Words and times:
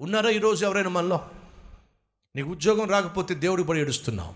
ఉన్నారా 0.00 0.30
ఈరోజు 0.30 0.66
ఎవరైనా 0.66 0.88
మనలో? 0.88 1.30
నీకు 2.36 2.50
ఉద్యోగం 2.50 2.90
రాకపోతే 2.90 3.34
దేవుడి 3.34 3.64
పడి 3.64 3.80
ఏడుస్తున్నావు. 3.80 4.34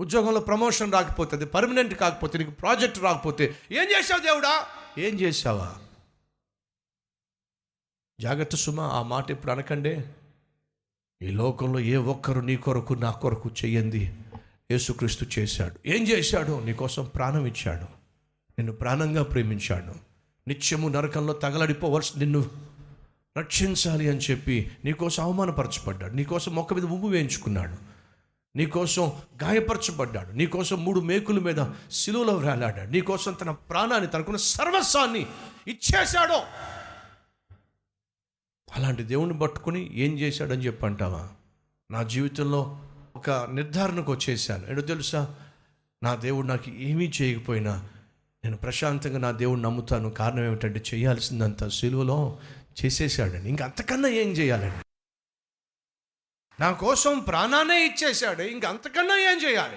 ఉద్యోగంలో 0.00 0.40
ప్రమోషన్ 0.40 0.92
రాకపోతే 0.92 1.36
అది 1.36 1.46
పర్మనెంట్ 1.46 1.94
కాకపోతే 1.94 2.38
నీకు 2.38 2.50
ప్రాజెక్ట్ 2.50 2.98
రాకపోతే 2.98 3.56
ఏం 3.72 3.82
చేసావు 3.82 4.20
దేవుడా? 4.20 4.66
ఏం 4.98 5.20
చేసావా 5.20 5.74
జాగ్రత్త 8.20 8.56
సుమ 8.56 8.80
ఆ 8.80 9.02
మాట 9.02 9.30
ఇప్పుడు 9.30 9.52
అనకండే. 9.52 10.14
ఈ 11.22 11.30
లోకంలో 11.30 11.80
ఏ 11.80 11.96
ఒక్కరు 11.96 12.40
నీ 12.40 12.56
కొరకు 12.56 12.94
నా 12.94 13.10
కొరకు 13.10 13.48
చెయ్యంది. 13.48 14.16
యేసుక్రీస్తు 14.70 15.26
చేశాడు. 15.38 15.76
ఏం 15.86 16.08
చేశాడు? 16.08 16.64
నీకోసం 16.64 17.04
ప్రాణం 17.04 17.46
ఇచ్చాడు. 17.46 17.84
నిన్ను 18.58 18.72
ప్రాణంగా 18.72 19.22
ప్రేమించాడు. 19.22 19.94
నిత్యము 20.48 20.88
నరకంలో 20.88 21.32
తగలడిపోవలసి 21.32 22.18
నిన్ను 22.18 22.66
రక్షించాలి 23.36 24.08
అని 24.08 24.18
చెప్పి 24.18 24.70
నీకోసం 24.84 25.22
అవమానపరచబడ్డాడు. 25.22 26.14
నీకోసం 26.14 26.54
మొక్క 26.54 26.74
మీద 26.74 26.84
ఉమ్ము 26.84 27.08
వేయించుకున్నాడు. 27.08 27.76
నీకోసం 28.56 29.12
గాయపరచబడ్డాడు. 29.42 30.32
నీకోసం 30.32 30.84
మూడు 30.84 31.00
మేకుల 31.00 31.38
మీద 31.38 31.66
సిలువలో 31.92 32.34
వేలాడాడు 32.34 32.90
నీకోసం 32.90 33.32
తన 33.32 33.50
ప్రాణాన్ని 33.50 34.08
తనకున్న 34.08 34.36
సర్వస్వాన్ని 34.36 35.26
ఇచ్చేశాడు. 35.68 36.40
అలాంటి 38.76 39.02
దేవుణ్ణి 39.02 39.38
పట్టుకుని 39.38 40.00
ఏం 40.00 40.18
చేశాడని 40.18 40.66
చెప్పి 40.66 40.86
అంటావా 40.86 41.28
నా 41.90 42.02
జీవితంలో 42.02 42.80
ఒక 43.16 43.30
నిర్ధారణకు 43.30 44.12
వచ్చేసాను 44.12 44.66
ఏంటో 44.68 44.82
తెలుసా? 44.82 45.34
నా 46.02 46.14
దేవుడు 46.14 46.46
నాకు 46.46 46.70
ఏమీ 46.70 47.12
చేయకపోయినా 47.22 47.88
నేను 48.44 48.56
ప్రశాంతంగా 48.56 49.18
నా 49.18 49.30
దేవుడు 49.30 49.60
నమ్ముతాను. 49.60 50.10
కారణం 50.10 50.44
ఏమిటంటే 50.44 50.82
చేయాల్సిందంత 50.94 51.68
సిలువలో 51.68 52.38
చేసేసాడండి 52.84 53.48
ఇంక 53.48 53.62
అంతకన్నా 53.62 54.08
ఏం 54.08 54.32
చేయాలండి? 54.32 54.84
నా 56.60 56.72
కోసం 56.72 57.18
ప్రాణాన్నే 57.18 57.86
ఇచ్చేశాడు. 57.86 58.42
ఇంక 58.42 58.66
అంతకన్నా 58.66 59.16
ఏం 59.18 59.42
చేయాలి? 59.42 59.76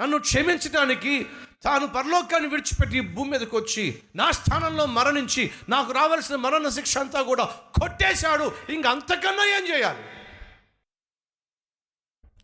నన్ను 0.00 0.18
క్షమించడానికి 0.18 1.26
తాను 1.62 1.86
పరలోకాన్ని 1.86 2.48
విడిచిపెట్టి 2.48 3.00
భూమి 3.00 3.30
మీదకి 3.30 3.56
వచ్చి 3.56 4.02
నా 4.16 4.30
స్థానంలో 4.30 4.86
మరణించి 4.86 5.50
నాకు 5.68 5.92
రావాల్సిన 5.92 6.36
మరణ 6.36 6.68
శిక్ష 6.68 6.98
అంతా 6.98 7.22
కూడా 7.22 7.44
కొట్టేశాడు. 7.80 8.54
ఇంక 8.68 8.86
అంతకన్నా 8.86 9.44
ఏం 9.58 9.74
చేయాలి? 9.74 10.02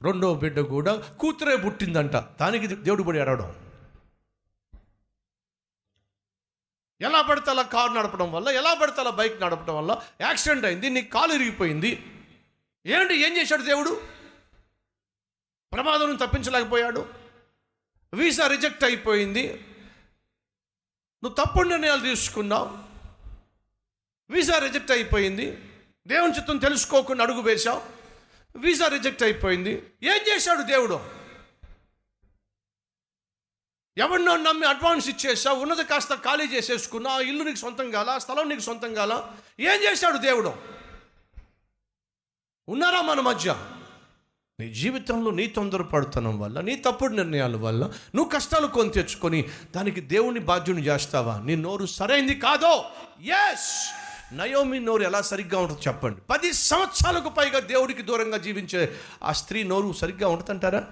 రెండో 0.03 0.35
బిడ్డ 0.35 0.61
కూడా 0.61 0.97
కూతురే 0.97 1.57
పుట్టిందంట. 1.57 2.17
దానికి 2.17 2.67
దేవుడు 2.67 3.03
పడి 3.03 3.21
అడవడం 3.21 3.70
ఎలా 7.01 7.23
పడితే 7.23 7.51
అలా 7.51 7.63
కారు 7.63 7.93
నడపడం 7.93 8.33
వల్ల 8.33 8.49
ఎలా 8.49 8.75
పడితే 8.75 9.01
అలా 9.01 9.11
బైక్ 9.11 9.41
నడపడం 9.41 9.77
వల్ల 9.77 10.03
యాక్సిడెంట్ 10.21 10.67
అయింది 10.67 10.91
నీ 10.91 11.03
కాలు 11.03 11.33
ఇరిగిపోయింది. 11.33 12.07
ఏంటి 12.87 13.15
ఏం 13.15 13.37
చేశాడు 13.37 13.63
దేవుడు? 13.63 14.03
ప్రమాదం 15.73 16.17
తప్పించలేకపోయాడు. 16.17 17.09
వీసా 18.15 18.47
రిజెక్ట్ 18.47 18.85
అయిపోయింది. 18.85 19.65
నువ్వు 21.25 21.35
తప్పుడు 21.35 21.69
నిర్ణయాలు 21.69 22.01
తీసుకున్నావు. 22.01 22.79
వీసా 24.31 24.59
రిజెక్ట్ 24.59 24.91
అయిపోయింది. 24.91 25.59
దేవుని 26.07 26.37
చిత్తం 26.37 26.59
తెలుసుకోకుండా 26.59 27.25
అడుగు 27.25 27.41
వేశావు. 27.41 27.83
వీసా 28.59 28.89
రిజెక్ట్ 28.89 29.23
అయిపోయింది. 29.23 29.71
ఏం 30.03 30.35
చేశాడు 30.35 30.63
దేవుడు? 30.63 31.20
ఎవరినో 33.97 34.37
నమ్మి 34.37 34.67
అడ్వాన్స్ 34.67 35.09
ఇచ్చేసా 35.09 35.53
ఉన్నది 35.53 35.85
కాస్త 35.85 36.15
ఖాళీ 36.15 36.47
చేసేసుకున్నా 36.47 37.11
ఆ 37.11 37.21
ఇల్లు 37.21 37.45
నీకు 37.45 37.57
సొంతం 37.57 37.91
కాల 37.91 38.19
స్థలం 38.19 38.49
నీకు 38.49 38.61
సొంతం 38.61 38.95
కాల? 38.95 39.23
ఏం 39.61 39.91
చేశాడు 39.91 40.19
దేవుడు? 40.19 40.53
ఉన్నారా 42.69 43.03
మన 43.03 43.21
మధ్య? 43.21 43.57
నీ 44.61 44.75
జీవితంలో 44.75 45.31
నీ 45.31 45.47
తొందరపడుతనం 45.47 46.41
వల్ల 46.41 46.61
నీ 46.61 46.77
తప్పుడు 46.77 47.13
నిర్ణయాల 47.13 47.57
వల్ల 47.57 47.85
నువ్వు 48.15 48.31
కష్టాలు 48.31 48.67
కొని 48.67 48.91
తెచ్చుకొని 48.91 49.49
దానికి 49.77 50.01
దేవుని 50.01 50.41
బాధ్యుని 50.41 50.87
చేస్తావా? 50.87 51.41
నీ 51.41 51.57
నోరు 51.57 51.87
సరైంది 51.87 52.35
కాదో? 52.35 52.85
ఎస్ 53.23 53.91
నయోమి 54.35 54.81
నోరు 54.81 55.03
ఎలా 55.03 55.23
సరిగ్గా 55.23 55.59
ఉంటుందో 55.59 55.81
చెప్పండి. 55.87 56.21
పది 56.31 56.53
సంవత్సరాలకు 56.53 57.29
పైగా 57.29 57.61
దేవుడికి 57.61 58.03
దూరంగా 58.03 58.37
జీవించే 58.37 58.97
ఆ 59.23 59.33
స్త్రీ 59.33 59.63
నోరు 59.63 59.93
సరిగ్గా 59.93 60.29
ఉంటుందంటారా? 60.29 60.87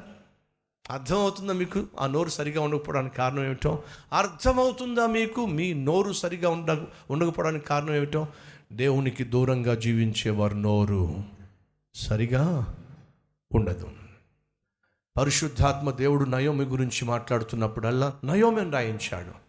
అర్థమవుతుందా 0.91 1.53
మీకు? 1.53 1.85
ఆ 2.01 2.07
నోరు 2.07 2.29
సరిగా 2.29 2.61
ఉండకపోవడానికి 2.61 3.17
కారణం 3.17 3.45
ఏమిటో? 3.45 3.83
అర్థమవుతుందా 4.13 5.07
మీకు? 5.07 5.47
మీ 5.47 5.73
నోరు 5.73 6.13
సరిగా 6.13 6.51
ఉండ 6.51 6.87
ఉండకపోవడానికి 7.11 7.67
కారణం 7.67 7.95
ఏమిటో? 7.95 8.29
దేవునికి 8.73 9.25
దూరంగా 9.25 9.75
జీవించేవారు 9.75 10.55
నోరు 10.55 11.15
సరిగా 11.95 12.75
ఉండదు. 13.55 13.89
పరిశుద్ధాత్మ 15.19 15.91
దేవుడు 15.91 16.25
నయోమి 16.25 16.65
గురించి 16.65 17.05
మాట్లాడుతున్నప్పుడల్లా 17.05 18.13
నయోమిని 18.25 18.71
రాయించాడు. 18.71 19.49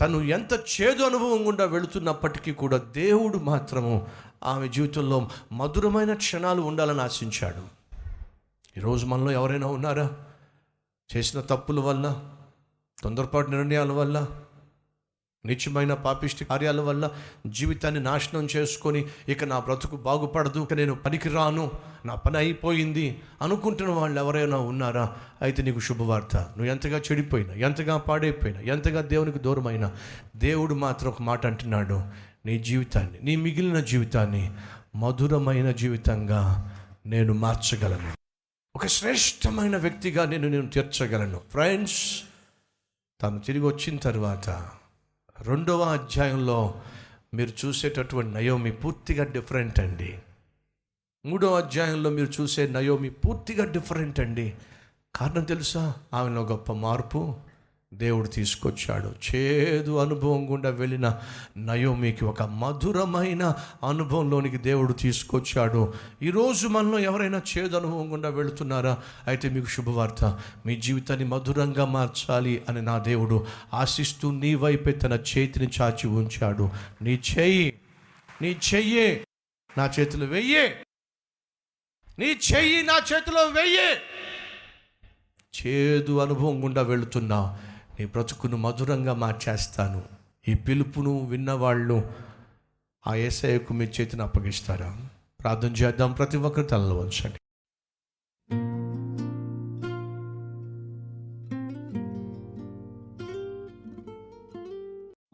తను 0.00 0.20
ఎంత 0.20 0.52
చేదు 0.52 1.02
అనుభవం 1.02 1.46
గుండా 1.46 1.64
వెళుతున్నప్పటికీ 1.64 2.52
కూడా 2.52 2.76
దేవుడు 2.76 3.38
మాత్రము 3.38 4.06
ఆమె 4.44 4.68
జీవితంలో 4.68 5.28
మధురమైన 5.52 6.14
క్షణాలు 6.14 6.62
ఉండాలని 6.62 7.00
ఆశించాడు. 7.00 7.85
ఈరోజు 8.76 9.06
మనలో 9.06 9.30
ఎవరైనా 9.32 9.66
ఉన్నారా? 9.66 10.10
చేసిన 11.10 11.40
తప్పుల 11.40 11.80
వల్ల 11.80 12.06
తొందరపాటు 13.02 13.50
నిర్ణయాల 13.50 13.92
వల్ల 13.92 14.26
నిత్యమైన 15.44 15.94
పాపిష్టి 15.94 16.44
కార్యాల 16.44 16.80
వల్ల 16.80 17.10
జీవితాన్ని 17.46 18.00
నాశనం 18.00 18.48
చేసుకొని 18.56 19.04
ఇక 19.28 19.44
నా 19.44 19.58
బ్రతుకు 19.58 19.96
బాగుపడదు 19.96 20.58
ఇక 20.58 20.74
నేను 20.74 20.94
పనికి 20.94 21.28
రాను 21.28 21.70
నా 22.06 22.14
పని 22.14 22.38
అయిపోయింది 22.38 23.22
అనుకుంటున్న 23.42 23.92
వాళ్ళు 23.92 24.20
ఎవరైనా 24.20 24.56
ఉన్నారా? 24.56 25.16
అయితే 25.42 25.62
నీకు 25.62 25.80
శుభవార్త. 25.80 26.36
నువ్వు 26.36 26.66
ఎంతగా 26.66 26.98
చెడిపోయినా 26.98 27.54
ఎంతగా 27.54 27.96
పాడైపోయినా 27.96 28.60
ఎంతగా 28.60 29.00
దేవునికి 29.00 29.38
దూరమైనా 29.38 29.90
దేవుడు 30.36 30.74
మాత్రం 30.74 31.10
ఒక 31.10 31.22
మాట 31.22 31.46
అంటున్నాడు. 31.46 32.02
నీ 32.46 32.58
జీవితాన్ని 32.58 33.18
నీ 33.22 33.36
మిగిలిన 33.36 33.80
జీవితాన్ని 33.80 34.50
మధురమైన 34.96 35.70
జీవితంగా 35.70 36.72
నేను 37.06 37.32
మార్చగలను. 37.32 38.25
ఒక 38.76 38.86
శ్రేష్టమైన 38.86 39.76
వ్యక్తిగా 39.76 40.24
నేను 40.24 40.48
నేను 40.48 40.68
తీర్చగలను. 40.68 41.40
ఫ్రెండ్స్ 41.50 42.24
తాను 43.20 43.38
తిరిగి 43.38 43.64
వచ్చిన 43.64 43.96
తర్వాత 43.96 44.50
రెండవ 45.40 45.80
అధ్యాయంలో 45.80 46.82
మీరు 47.34 47.66
చూసేటటువంటి 47.66 48.34
నయోమి 48.34 48.72
పూర్తిగా 48.72 49.24
డిఫరెంట్ 49.24 49.80
అండి. 49.80 50.18
మూడవ 51.26 51.56
అధ్యాయంలో 51.56 52.10
మీరు 52.10 52.42
చూసే 52.42 52.66
నయోమి 52.66 53.10
పూర్తిగా 53.10 53.64
డిఫరెంట్ 53.64 54.20
అండి. 54.20 54.54
కారణం 55.14 55.44
తెలుసా? 55.44 55.94
ఆమెలో 56.14 56.42
గొప్ప 56.42 56.72
మార్పు 56.72 57.36
దేవుడు 57.94 58.28
తీసుకొచ్చాడు. 58.28 59.36
చేదు 59.36 59.96
అనుభవం 59.96 60.52
గుండా 60.52 60.70
వెళ్ళిన 60.70 61.18
నయోమికి 61.56 62.24
ఒక 62.24 62.42
మధురమైన 62.42 63.54
అనుభవంలోనికి 63.88 64.58
దేవుడు 64.58 64.92
తీసుకొచ్చాడు. 64.92 65.94
ఈరోజు 66.22 66.68
మనలో 66.68 66.98
ఎవరైనా 66.98 67.42
చేదు 67.58 67.76
అనుభవం 67.76 68.12
గుండా 68.12 68.28
వెళుతున్నారా? 68.28 68.98
అయితే 69.26 69.48
మీకు 69.48 69.66
శుభవార్త. 69.66 70.38
మీ 70.66 70.76
జీవితాన్ని 70.76 71.26
మధురంగా 71.26 71.84
మార్చాలి 71.84 72.62
అని 72.68 72.82
నా 72.82 72.98
దేవుడు 72.98 73.46
ఆశిస్తూ 73.74 74.30
నీ 74.30 74.54
వైపే 74.54 74.92
తన 74.92 75.12
చేతిని 75.12 75.68
చాచి 75.80 76.06
ఉంచాడు. 76.06 76.70
నీ 77.02 77.20
చెయ్యి 77.38 77.80
నీ 78.42 78.56
చెయ్యి 78.74 79.24
నా 79.78 79.92
చేతిలో 80.00 80.26
వెయ్యి. 80.26 80.68
నీ 82.18 82.26
చెయ్యి 82.26 82.82
నా 82.82 83.00
చేతిలో 83.12 83.42
వెయ్యి. 83.42 83.96
చేదు 85.62 86.18
అనుభవం 86.18 86.64
గుండా 86.64 86.82
వెళుతున్నా. 86.82 87.58
నీ 88.00 88.06
బ్రతుకును 88.06 88.56
మధురంగా 88.56 89.14
మార్చేస్తాను. 89.14 90.02
ఈ 90.48 90.54
పిలుపును 90.54 91.26
విన్నవాళ్ళు 91.26 92.10
ఆ 93.06 93.14
ఏసఐకు 93.14 93.74
మీ 93.74 93.84
చేతిని 93.84 94.22
అప్పగిస్తారా? 94.22 94.96
ప్రార్థన 95.42 95.72
చేద్దాం 95.72 96.12
ప్రతి 96.12 96.36
ఒక్కరి 96.36 96.66
తలలో 96.66 96.98
ఉంచండి 96.98 97.38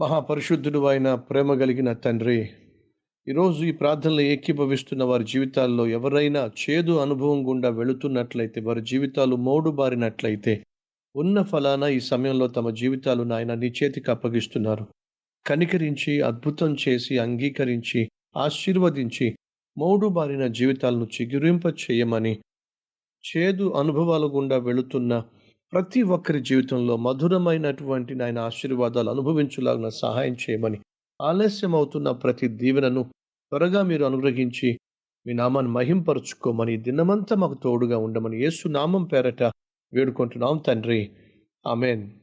మహాపరిశుద్ధుడు 0.01 0.87
అయిన 0.87 1.15
ప్రేమ 1.15 1.55
కలిగిన 1.55 1.93
తండ్రి 1.93 2.51
ఈరోజు 3.29 3.65
ఈ 3.65 3.73
ప్రార్థనలు 3.73 4.21
ఏకీభవిస్తున్న 4.21 5.05
వారి 5.05 5.25
జీవితాల్లో 5.25 5.87
ఎవరైనా 5.87 6.51
చేదు 6.63 6.99
అనుభవం 6.99 7.49
గుండా 7.49 7.69
వెళుతున్నట్లయితే 7.69 8.61
వారి 8.61 8.83
జీవితాలు 8.83 9.37
మోడుబారినట్లయితే 9.37 10.65
ఉన్న 11.15 11.43
ఫలానా 11.43 11.87
ఈ 11.89 12.01
సమయంలో 12.01 12.47
తమ 12.49 12.71
జీవితాలు 12.71 13.23
నాయన 13.23 13.55
నీ 13.55 13.69
చేతికి 13.69 14.11
అప్పగిస్తున్నారు. 14.11 14.85
కనికరించి 15.47 16.21
అద్భుతం 16.21 16.71
చేసి 16.75 17.19
అంగీకరించి 17.19 18.01
ఆశీర్వదించి 18.37 19.27
మౌడు 19.77 20.09
బారిన 20.09 20.47
జీవితాలను 20.47 21.07
చిగురింప 21.07 21.67
చేయమని 21.83 22.35
చేదు 23.25 23.67
అనుభవాల 23.73 24.25
గుండా 24.25 24.57
వెళుతున్న 24.57 25.13
ప్రతి 25.73 26.03
ఒక్కరి 26.03 26.41
జీవితంలో 26.43 26.97
మధురమైనటువంటి 26.97 28.15
నాయన 28.15 28.39
ఆశీర్వాదాలు 28.39 29.11
అనుభవించులాగిన 29.11 29.89
సహాయం 29.89 30.35
చేయమని 30.35 30.79
ఆలస్యం 31.21 31.75
అవుతున్న 31.75 32.11
ప్రతి 32.11 32.49
దీవెనను 32.49 33.03
త్వరగా 33.53 33.83
మీరు 33.83 34.05
అనుగ్రహించి 34.05 34.71
మీ 35.27 35.33
నామాన్ని 35.33 35.73
మహింపరుచుకోమని 35.73 36.77
దినమంతా 36.77 37.37
మాకు 37.37 37.55
తోడుగా 37.63 37.99
ఉండమని 37.99 38.43
యేసు 38.43 38.69
నామం 38.69 39.05
పేరట 39.05 39.43
వేడుకుంటున్నాం 39.95 40.59
తండ్రి. 40.59 41.11
ఆమెన్. 41.67 42.22